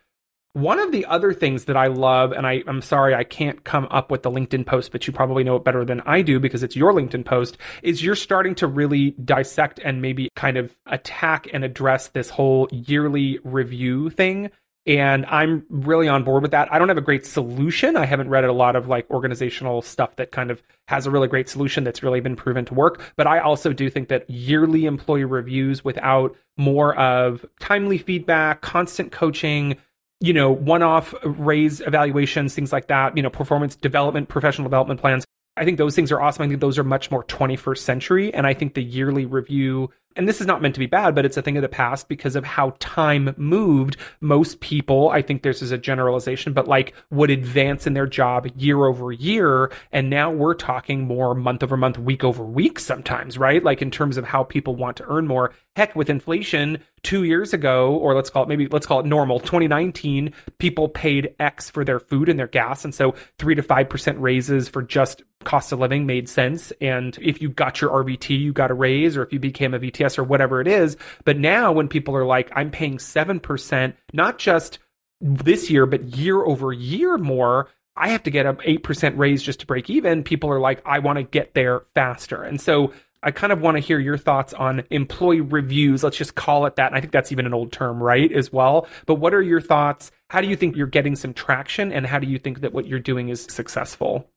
[0.56, 3.90] One of the other things that I love, and I, I'm sorry I can't come
[3.92, 6.64] up with the LinkedIn post, but you probably know it better than I do because
[6.64, 11.50] it's your LinkedIn post, is you're starting to really dissect and maybe kind of attack
[11.52, 14.50] and address this whole yearly review thing.
[14.88, 16.72] And I'm really on board with that.
[16.72, 17.98] I don't have a great solution.
[17.98, 21.28] I haven't read a lot of like organizational stuff that kind of has a really
[21.28, 23.02] great solution that's really been proven to work.
[23.18, 29.12] But I also do think that yearly employee reviews without more of timely feedback, constant
[29.12, 29.76] coaching,
[30.20, 35.00] you know, one off raise evaluations, things like that, you know, performance development, professional development
[35.00, 35.26] plans.
[35.58, 36.44] I think those things are awesome.
[36.44, 38.34] I think those are much more 21st century.
[38.34, 41.26] And I think the yearly review, and this is not meant to be bad, but
[41.26, 43.96] it's a thing of the past because of how time moved.
[44.20, 48.48] Most people, I think this is a generalization, but like would advance in their job
[48.58, 49.72] year over year.
[49.94, 53.64] And now we're talking more month over month, week over week sometimes, right?
[53.64, 55.54] Like in terms of how people want to earn more.
[55.76, 59.40] Heck, with inflation, two years ago, or let's call it maybe let's call it normal,
[59.40, 62.86] 2019, people paid X for their food and their gas.
[62.86, 66.72] And so three to 5% raises for just cost of living made sense.
[66.82, 69.80] And if you got your RVT, you got a raise, or if you became a
[69.80, 70.98] VTS or whatever it is.
[71.26, 74.80] But now when people are like, I'm paying 7%, not just
[75.22, 79.62] this year, but year over year more, I have to get an 8% raise just
[79.62, 80.24] to break even.
[80.24, 82.44] People are like, I want to get there faster.
[82.44, 82.92] And so
[83.26, 86.04] I kind of want to hear your thoughts on employee reviews.
[86.04, 86.88] Let's just call it that.
[86.88, 88.32] And I think that's even an old term, right?
[88.32, 88.88] As well.
[89.08, 90.12] But what are your thoughts?
[90.30, 91.92] How do you think you're getting some traction?
[91.92, 94.30] And how do you think that what you're doing is successful?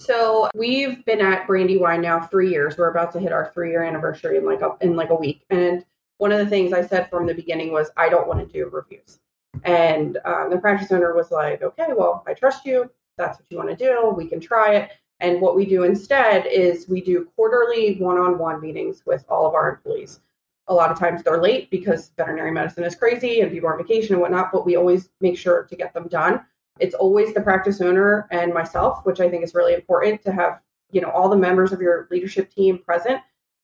[0.00, 2.76] So we've been at Brandywine now three years.
[2.76, 5.44] We're about to hit our three year anniversary in like a in like a week.
[5.48, 5.82] And
[6.18, 8.68] one of the things I said from the beginning was I don't want to do
[8.68, 9.18] reviews.
[9.62, 12.90] And um, the practice owner was like, okay, well, I trust you.
[13.16, 14.12] That's what you want to do.
[14.14, 14.90] We can try it.
[15.24, 19.46] And what we do instead is we do quarterly one on one meetings with all
[19.46, 20.20] of our employees.
[20.66, 23.82] A lot of times they're late because veterinary medicine is crazy and people are on
[23.82, 26.44] vacation and whatnot, but we always make sure to get them done.
[26.78, 30.60] It's always the practice owner and myself, which I think is really important to have,
[30.90, 33.22] you know, all the members of your leadership team present.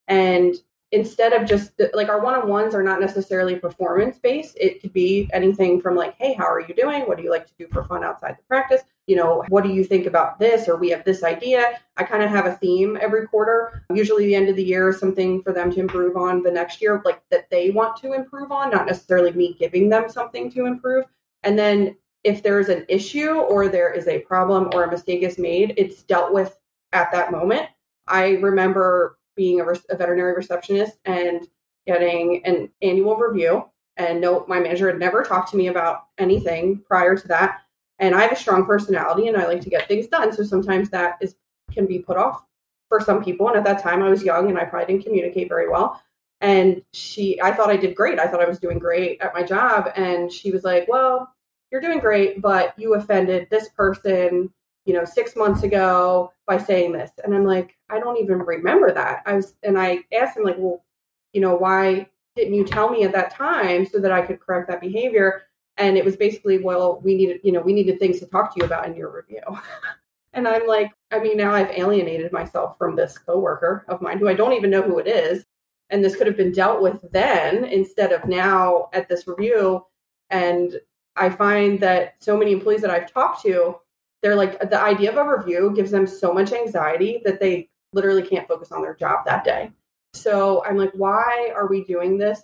[0.09, 0.55] And
[0.93, 5.81] instead of just like our one-on-ones are not necessarily performance based it could be anything
[5.81, 8.03] from like hey how are you doing what do you like to do for fun
[8.03, 10.69] outside the practice you know what do you think about this?
[10.69, 11.81] Or we have this idea.
[11.97, 13.85] I kind of have a theme every quarter.
[13.93, 16.81] Usually the end of the year is something for them to improve on the next
[16.81, 20.65] year like that they want to improve on not necessarily me giving them something to
[20.65, 21.07] improve.
[21.43, 25.39] And then if there's an issue or there is a problem or a mistake is
[25.39, 26.57] made it's dealt with
[26.93, 27.67] at that moment.
[28.07, 31.49] I remember being a, a, veterinary receptionist and
[31.85, 33.65] getting an annual review.
[33.97, 37.63] And no, my manager had never talked to me about anything prior to that.
[38.01, 40.33] And I have a strong personality and I like to get things done.
[40.33, 41.37] So sometimes that is
[41.73, 42.45] can be put off
[42.89, 43.49] for some people.
[43.49, 46.03] And at that time I was young and I probably didn't communicate very well.
[46.41, 48.19] And she I thought I did great.
[48.19, 49.93] I thought I was doing great at my job.
[49.95, 51.33] And she was like, Well,
[51.71, 54.51] you're doing great, but you offended this person
[54.91, 57.13] you know, six months ago by saying this.
[57.23, 59.23] And I'm like, I don't even remember that.
[59.27, 60.85] I was, and I asked him, like, well,
[61.33, 64.69] you know, why didn't you tell me at that time so that I could correct
[64.69, 65.43] that behavior?
[65.81, 68.61] And it was basically, well, we needed, you know, we needed things to talk to
[68.61, 69.43] you about in your review.
[70.35, 74.29] and I'm like, I mean, now I've alienated myself from this coworker of mine who
[74.29, 75.45] I don't even know who it is.
[75.89, 79.85] And this could have been dealt with then instead of now at this review.
[80.29, 80.79] And
[81.17, 83.77] I find that so many employees that I've talked to
[84.23, 88.23] they're like the idea of a review gives them so much anxiety that they literally
[88.23, 89.71] can't focus on their job that day.
[90.13, 92.41] So I'm like, why are we doing this?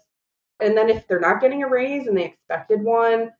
[0.60, 3.30] And then if they're not getting a raise and they expected one,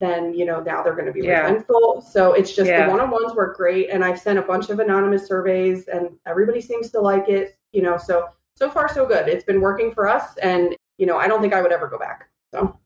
[0.00, 1.40] then you know now they're going to be yeah.
[1.40, 2.00] resentful.
[2.00, 2.86] So it's just yeah.
[2.86, 6.90] the one-on-ones work great, and I've sent a bunch of anonymous surveys, and everybody seems
[6.92, 7.58] to like it.
[7.72, 9.28] You know, so so far so good.
[9.28, 11.98] It's been working for us, and you know I don't think I would ever go
[11.98, 12.28] back.
[12.54, 12.78] So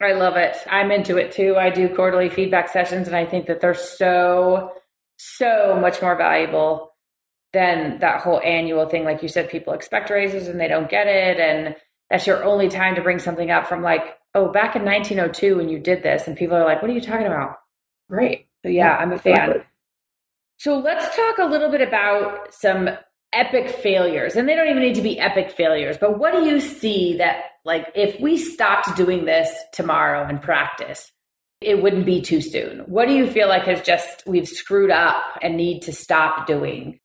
[0.00, 0.56] I love it.
[0.70, 1.56] I'm into it too.
[1.56, 4.72] I do quarterly feedback sessions and I think that they're so,
[5.16, 6.94] so much more valuable
[7.52, 9.04] than that whole annual thing.
[9.04, 11.40] Like you said, people expect raises and they don't get it.
[11.40, 11.74] And
[12.10, 15.68] that's your only time to bring something up from like, oh, back in 1902 when
[15.68, 16.26] you did this.
[16.26, 17.56] And people are like, what are you talking about?
[18.08, 18.46] Right.
[18.64, 19.62] So yeah, I'm a fan.
[20.58, 22.90] So let's talk a little bit about some
[23.32, 26.58] epic failures and they don't even need to be epic failures but what do you
[26.60, 31.12] see that like if we stopped doing this tomorrow in practice
[31.60, 32.80] it wouldn't be too soon?
[32.80, 37.00] What do you feel like has just we've screwed up and need to stop doing?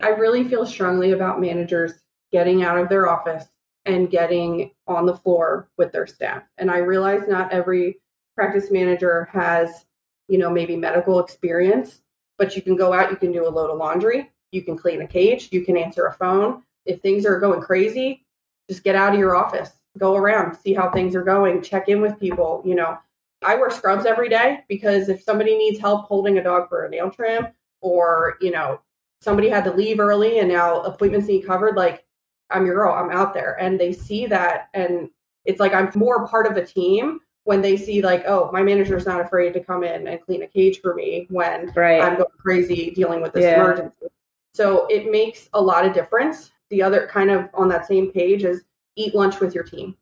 [0.00, 1.92] I really feel strongly about managers
[2.30, 3.46] getting out of their office
[3.86, 6.42] and getting on the floor with their staff.
[6.58, 8.00] And I realize not every
[8.34, 9.86] practice manager has,
[10.28, 12.02] you know, maybe medical experience,
[12.36, 15.00] but you can go out, you can do a load of laundry, you can clean
[15.00, 16.62] a cage, you can answer a phone.
[16.84, 18.24] If things are going crazy,
[18.68, 22.00] just get out of your office, go around, see how things are going, check in
[22.00, 22.98] with people, you know.
[23.42, 26.90] I wear scrubs every day because if somebody needs help holding a dog for a
[26.90, 27.48] nail trim
[27.82, 28.80] or, you know,
[29.20, 32.05] somebody had to leave early and now appointments need covered, like
[32.50, 33.56] I'm your girl, I'm out there.
[33.60, 35.10] And they see that and
[35.44, 39.06] it's like I'm more part of a team when they see like, oh, my manager's
[39.06, 42.02] not afraid to come in and clean a cage for me when right.
[42.02, 43.60] I'm going crazy dealing with this yeah.
[43.60, 44.06] emergency.
[44.52, 46.50] So it makes a lot of difference.
[46.70, 48.64] The other kind of on that same page is
[48.96, 49.96] eat lunch with your team.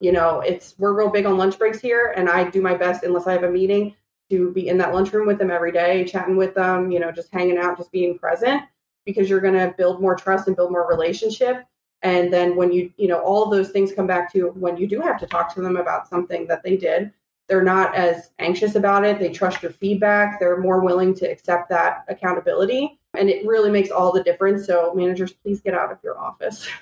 [0.00, 3.02] You know, it's we're real big on lunch breaks here, and I do my best
[3.02, 3.94] unless I have a meeting
[4.30, 7.32] to be in that lunchroom with them every day, chatting with them, you know, just
[7.32, 8.62] hanging out, just being present
[9.04, 11.64] because you're going to build more trust and build more relationship.
[12.02, 15.00] And then when you, you know, all those things come back to when you do
[15.00, 17.12] have to talk to them about something that they did,
[17.48, 19.18] they're not as anxious about it.
[19.18, 20.40] They trust your feedback.
[20.40, 22.98] They're more willing to accept that accountability.
[23.14, 24.66] And it really makes all the difference.
[24.66, 26.66] So, managers, please get out of your office.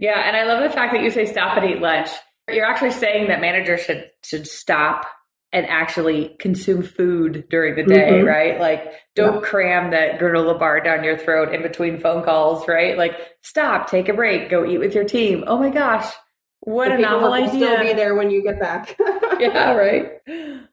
[0.00, 0.28] Yeah.
[0.28, 2.08] And I love the fact that you say stop and eat lunch.
[2.48, 5.06] You're actually saying that managers should should stop
[5.52, 8.26] and actually consume food during the day, mm-hmm.
[8.26, 8.60] right?
[8.60, 9.48] Like, don't yeah.
[9.48, 12.98] cram that granola bar down your throat in between phone calls, right?
[12.98, 15.44] Like, stop, take a break, go eat with your team.
[15.46, 16.12] Oh my gosh,
[16.60, 17.66] what the a novel idea!
[17.66, 18.96] Still be there when you get back.
[19.38, 20.12] yeah, right.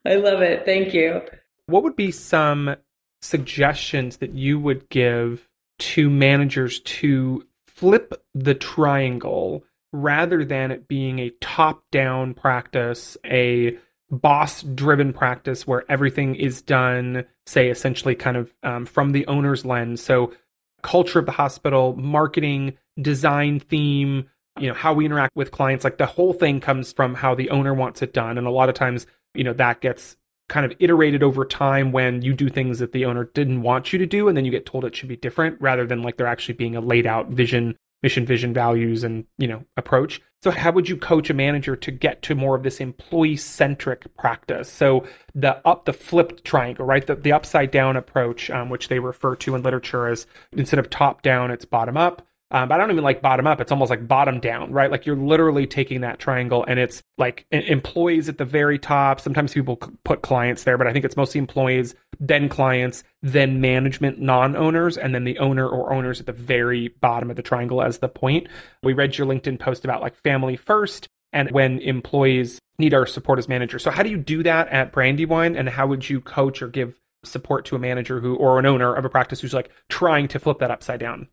[0.06, 0.66] I love it.
[0.66, 1.22] Thank you.
[1.68, 2.76] What would be some
[3.22, 11.20] suggestions that you would give to managers to flip the triangle rather than it being
[11.20, 13.78] a top-down practice, a
[14.21, 19.65] boss driven practice where everything is done, say, essentially kind of um, from the owner's
[19.65, 20.01] lens.
[20.01, 20.34] So,
[20.82, 25.97] culture of the hospital, marketing, design, theme, you know, how we interact with clients, like
[25.97, 28.38] the whole thing comes from how the owner wants it done.
[28.38, 30.15] And a lot of times, you know, that gets
[30.47, 33.99] kind of iterated over time when you do things that the owner didn't want you
[33.99, 36.28] to do and then you get told it should be different rather than like there
[36.28, 40.72] actually being a laid out vision mission vision values and you know approach so how
[40.72, 44.72] would you coach a manager to get to more of this employee centric practice?
[44.72, 45.04] So
[45.34, 47.04] the up the flipped triangle right?
[47.04, 50.92] The, the upside down approach um, which they refer to in literature as instead of
[50.92, 53.60] top down it's bottom up um, but I don't even like bottom up.
[53.60, 54.89] It's almost like bottom down, right?
[54.89, 59.20] Like you're literally taking that triangle and it's like employees at the very top.
[59.20, 64.22] Sometimes people put clients there, but I think it's mostly employees, then clients, then management,
[64.22, 67.82] non owners, and then the owner or owners at the very bottom of the triangle
[67.82, 68.48] as the point.
[68.82, 73.38] We read your LinkedIn post about like family first and when employees need our support
[73.38, 73.84] as managers.
[73.84, 77.02] So, how do you do that at Brandywine and how would you coach or give
[77.26, 80.39] support to a manager who or an owner of a practice who's like trying to
[80.39, 81.28] flip that upside down?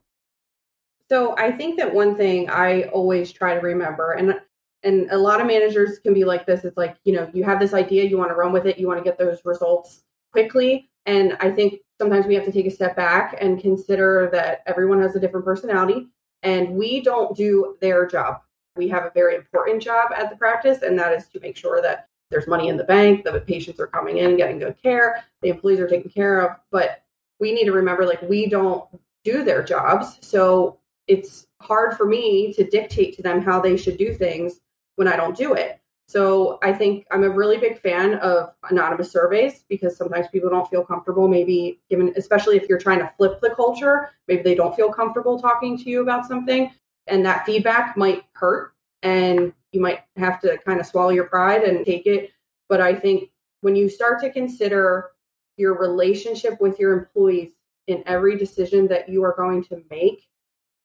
[1.13, 4.41] So I think that one thing I always try to remember, and
[4.83, 6.65] and a lot of managers can be like this.
[6.65, 8.87] It's like you know you have this idea, you want to run with it, you
[8.87, 12.71] want to get those results quickly, and I think sometimes we have to take a
[12.71, 16.09] step back and consider that everyone has a different personality,
[16.43, 18.41] and we don't do their job.
[18.77, 21.83] We have a very important job at the practice, and that is to make sure
[21.83, 25.51] that there's money in the bank, the patients are coming in, getting good care, the
[25.51, 26.57] employees are taken care of.
[26.71, 27.03] But
[27.39, 28.83] we need to remember, like we don't
[29.25, 33.97] do their jobs, so it's hard for me to dictate to them how they should
[33.97, 34.61] do things
[34.97, 35.81] when I don't do it.
[36.07, 40.69] So I think I'm a really big fan of anonymous surveys because sometimes people don't
[40.69, 44.77] feel comfortable, maybe given, especially if you're trying to flip the culture, maybe they don't
[44.77, 46.71] feel comfortable talking to you about something.
[47.07, 51.63] And that feedback might hurt and you might have to kind of swallow your pride
[51.63, 52.31] and take it.
[52.69, 53.31] But I think
[53.63, 55.13] when you start to consider
[55.57, 57.53] your relationship with your employees
[57.87, 60.29] in every decision that you are going to make,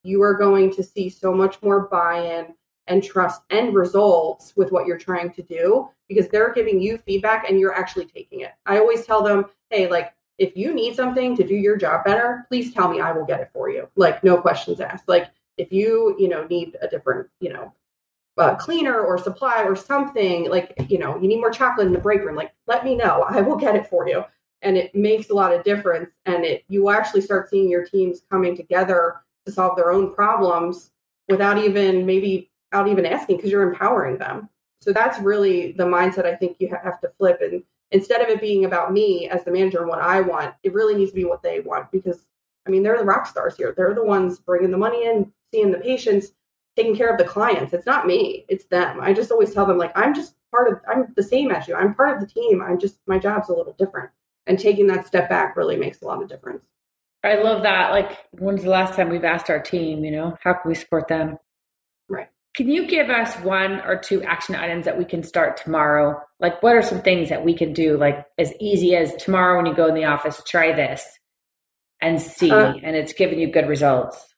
[0.07, 2.53] you are going to see so much more buy in
[2.87, 7.49] and trust and results with what you're trying to do because they're giving you feedback
[7.49, 8.51] and you're actually taking it.
[8.65, 12.45] I always tell them, hey, like, if you need something to do your job better,
[12.47, 13.89] please tell me I will get it for you.
[13.95, 15.09] Like, no questions asked.
[15.09, 17.73] Like, if you, you know, need a different, you know,
[18.37, 21.99] uh, cleaner or supply or something, like, you know, you need more chocolate in the
[21.99, 23.25] break room, like, let me know.
[23.27, 24.23] I will get it for you.
[24.61, 26.11] And it makes a lot of difference.
[26.25, 30.91] And it, you actually start seeing your teams coming together to solve their own problems
[31.27, 34.49] without even maybe out even asking because you're empowering them.
[34.81, 37.39] So that's really the mindset I think you have to flip.
[37.41, 40.73] And instead of it being about me as the manager and what I want, it
[40.73, 42.27] really needs to be what they want because
[42.67, 43.73] I mean, they're the rock stars here.
[43.75, 46.33] They're the ones bringing the money in, seeing the patients,
[46.75, 47.73] taking care of the clients.
[47.73, 48.99] It's not me, it's them.
[49.01, 51.75] I just always tell them, like, I'm just part of I'm the same as you.
[51.75, 52.61] I'm part of the team.
[52.61, 54.09] I'm just my job's a little different.
[54.47, 56.65] And taking that step back really makes a lot of difference.
[57.27, 57.91] I love that.
[57.91, 61.07] Like, when's the last time we've asked our team, you know, how can we support
[61.07, 61.37] them?
[62.09, 62.27] Right.
[62.55, 66.19] Can you give us one or two action items that we can start tomorrow?
[66.39, 69.65] Like, what are some things that we can do, like as easy as tomorrow when
[69.65, 71.05] you go in the office, try this
[72.01, 74.33] and see, uh, and it's giving you good results?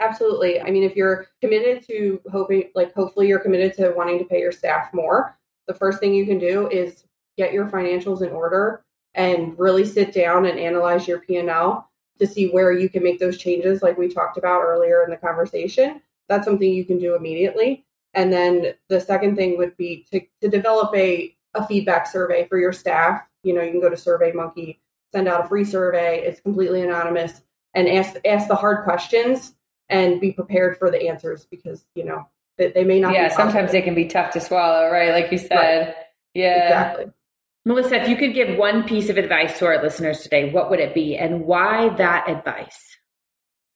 [0.00, 0.60] Absolutely.
[0.60, 4.40] I mean, if you're committed to hoping, like, hopefully you're committed to wanting to pay
[4.40, 7.04] your staff more, the first thing you can do is
[7.36, 8.82] get your financials in order
[9.14, 11.89] and really sit down and analyze your P&L
[12.20, 15.16] to see where you can make those changes like we talked about earlier in the
[15.16, 16.00] conversation.
[16.28, 17.84] That's something you can do immediately.
[18.14, 22.58] And then the second thing would be to, to develop a, a feedback survey for
[22.58, 23.22] your staff.
[23.42, 24.78] You know, you can go to SurveyMonkey,
[25.12, 26.20] send out a free survey.
[26.20, 27.42] It's completely anonymous
[27.74, 29.54] and ask ask the hard questions
[29.88, 33.72] and be prepared for the answers because, you know, they, they may not Yeah, sometimes
[33.72, 35.10] they can be tough to swallow, right?
[35.10, 35.86] Like you said.
[35.86, 35.94] Right.
[36.34, 36.62] Yeah.
[36.64, 37.12] Exactly.
[37.66, 40.80] Melissa, if you could give one piece of advice to our listeners today, what would
[40.80, 42.96] it be and why that advice?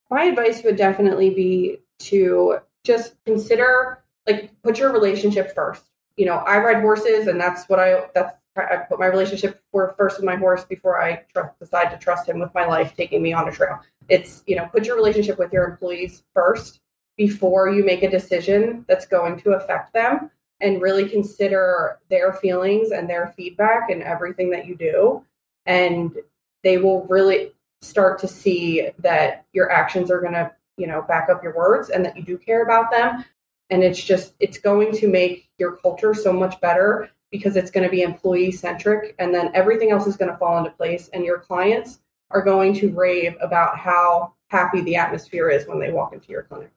[0.09, 5.83] My advice would definitely be to just consider, like, put your relationship first.
[6.17, 10.17] You know, I ride horses, and that's what I, that's, I put my relationship first
[10.17, 11.23] with my horse before I
[11.59, 13.79] decide to trust him with my life, taking me on a trail.
[14.09, 16.79] It's, you know, put your relationship with your employees first
[17.17, 20.31] before you make a decision that's going to affect them
[20.61, 25.23] and really consider their feelings and their feedback and everything that you do.
[25.65, 26.15] And
[26.63, 27.51] they will really
[27.81, 31.89] start to see that your actions are going to, you know, back up your words
[31.89, 33.25] and that you do care about them.
[33.69, 37.83] And it's just, it's going to make your culture so much better because it's going
[37.83, 39.15] to be employee centric.
[39.19, 41.09] And then everything else is going to fall into place.
[41.09, 41.99] And your clients
[42.31, 46.43] are going to rave about how happy the atmosphere is when they walk into your
[46.43, 46.71] clinic.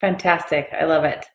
[0.00, 0.70] Fantastic.
[0.72, 1.26] I love it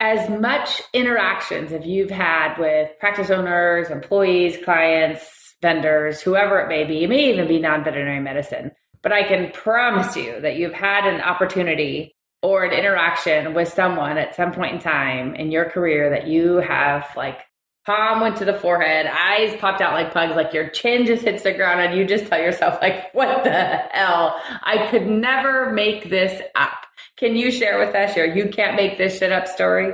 [0.00, 6.84] as much interactions if you've had with practice owners, employees, clients, vendors, whoever it may
[6.84, 8.72] be, it may even be non veterinary medicine,
[9.02, 14.16] but I can promise you that you've had an opportunity or an interaction with someone
[14.16, 17.42] at some point in time in your career that you have like
[17.86, 21.42] palm went to the forehead, eyes popped out like pugs, like your chin just hits
[21.42, 24.40] the ground, and you just tell yourself, like, what the hell?
[24.62, 26.86] I could never make this up.
[27.20, 29.92] Can you share with us your you can't make this shit up story?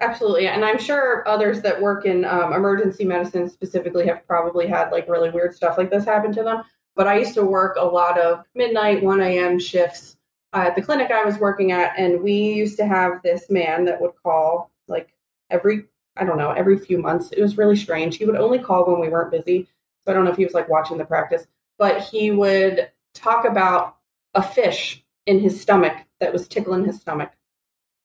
[0.00, 0.48] Absolutely.
[0.48, 5.08] And I'm sure others that work in um, emergency medicine specifically have probably had like
[5.08, 6.64] really weird stuff like this happen to them.
[6.96, 9.60] But I used to work a lot of midnight, 1 a.m.
[9.60, 10.16] shifts
[10.52, 11.96] at the clinic I was working at.
[11.96, 15.14] And we used to have this man that would call like
[15.48, 15.84] every,
[16.16, 17.30] I don't know, every few months.
[17.30, 18.16] It was really strange.
[18.16, 19.68] He would only call when we weren't busy.
[20.04, 21.46] So I don't know if he was like watching the practice,
[21.78, 23.98] but he would talk about
[24.34, 27.32] a fish in his stomach that was tickling his stomach.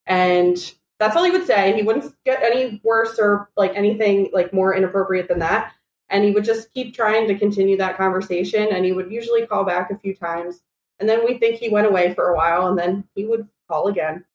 [0.06, 0.58] And
[1.00, 1.74] that's all he would say.
[1.76, 5.74] He wouldn't get any worse or like anything like more inappropriate than that.
[6.10, 8.68] And he would just keep trying to continue that conversation.
[8.72, 10.62] And he would usually call back a few times.
[11.00, 13.88] And then we think he went away for a while and then he would call
[13.88, 14.26] again.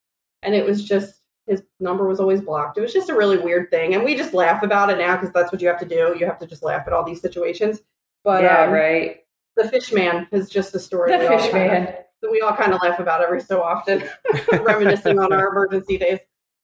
[0.41, 2.77] And it was just his number was always blocked.
[2.77, 3.93] It was just a really weird thing.
[3.93, 6.15] And we just laugh about it now because that's what you have to do.
[6.19, 7.81] You have to just laugh at all these situations.
[8.23, 9.17] But yeah, um, right.
[9.55, 11.17] The fish man is just a story.
[11.17, 14.03] The fish man that we all kind of laugh about every so often,
[14.61, 16.19] reminiscing on our emergency days.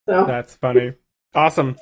[0.08, 0.94] So that's funny.
[1.36, 1.78] Awesome.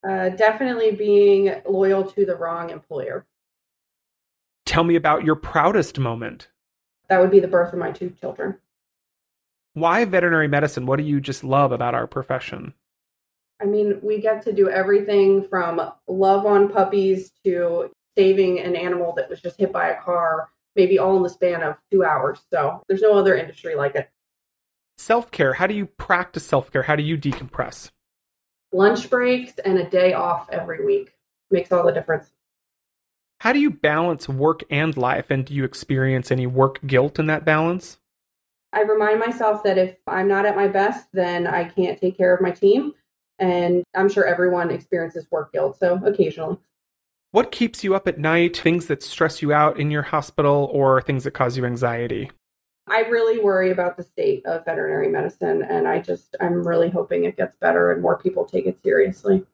[0.06, 3.26] Uh, definitely being loyal to the wrong employer.
[4.66, 6.48] Tell me about your proudest moment.
[7.08, 8.58] That would be the birth of my two children.
[9.76, 10.86] Why veterinary medicine?
[10.86, 12.72] What do you just love about our profession?
[13.60, 19.12] I mean, we get to do everything from love on puppies to saving an animal
[19.18, 22.38] that was just hit by a car, maybe all in the span of two hours.
[22.50, 24.08] So there's no other industry like it.
[24.96, 25.52] Self care.
[25.52, 26.84] How do you practice self care?
[26.84, 27.90] How do you decompress?
[28.72, 31.12] Lunch breaks and a day off every week
[31.50, 32.30] makes all the difference.
[33.40, 35.26] How do you balance work and life?
[35.28, 37.98] And do you experience any work guilt in that balance?
[38.72, 42.34] I remind myself that if I'm not at my best, then I can't take care
[42.34, 42.92] of my team.
[43.38, 45.78] And I'm sure everyone experiences work guilt.
[45.78, 46.58] So occasionally.
[47.32, 48.56] What keeps you up at night?
[48.56, 52.30] Things that stress you out in your hospital or things that cause you anxiety?
[52.88, 55.62] I really worry about the state of veterinary medicine.
[55.62, 59.44] And I just, I'm really hoping it gets better and more people take it seriously.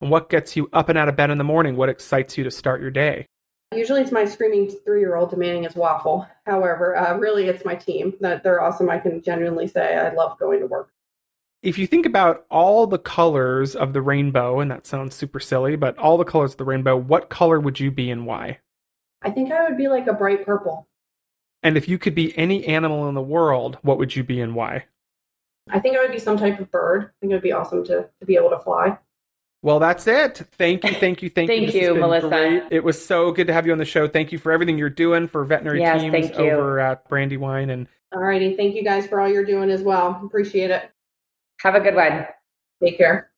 [0.00, 1.76] And what gets you up and out of bed in the morning?
[1.76, 3.26] What excites you to start your day?
[3.74, 6.26] Usually it's my screaming three year old demanding his waffle.
[6.46, 8.88] However, uh, really it's my team that they're awesome.
[8.88, 10.90] I can genuinely say I love going to work.
[11.62, 15.74] If you think about all the colors of the rainbow, and that sounds super silly,
[15.74, 18.60] but all the colors of the rainbow, what color would you be and why?
[19.22, 20.86] I think I would be like a bright purple.
[21.64, 24.54] And if you could be any animal in the world, what would you be and
[24.54, 24.84] why?
[25.68, 27.06] I think I would be some type of bird.
[27.06, 28.98] I think it would be awesome to, to be able to fly.
[29.62, 30.42] Well, that's it.
[30.52, 31.72] Thank you, thank you, thank, thank you.
[31.72, 32.28] Thank you, Melissa.
[32.28, 32.62] Great.
[32.70, 34.06] It was so good to have you on the show.
[34.06, 37.70] Thank you for everything you're doing for veterinary yes, teams over at Brandywine.
[37.70, 40.20] And all righty, thank you guys for all you're doing as well.
[40.24, 40.90] Appreciate it.
[41.62, 42.26] Have a good one.
[42.82, 43.30] Take care.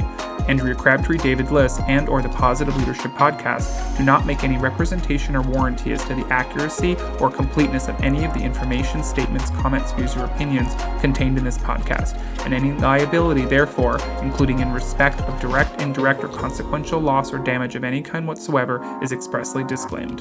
[0.53, 5.34] Andrea Crabtree, David Liss, and or the Pawsitive Leadership Podcast do not make any representation
[5.34, 9.92] or warranty as to the accuracy or completeness of any of the information, statements, comments,
[9.92, 15.40] views, or opinions contained in this podcast, and any liability, therefore, including in respect of
[15.40, 20.20] direct, indirect, or consequential loss or damage of any kind whatsoever, is expressly disclaimed.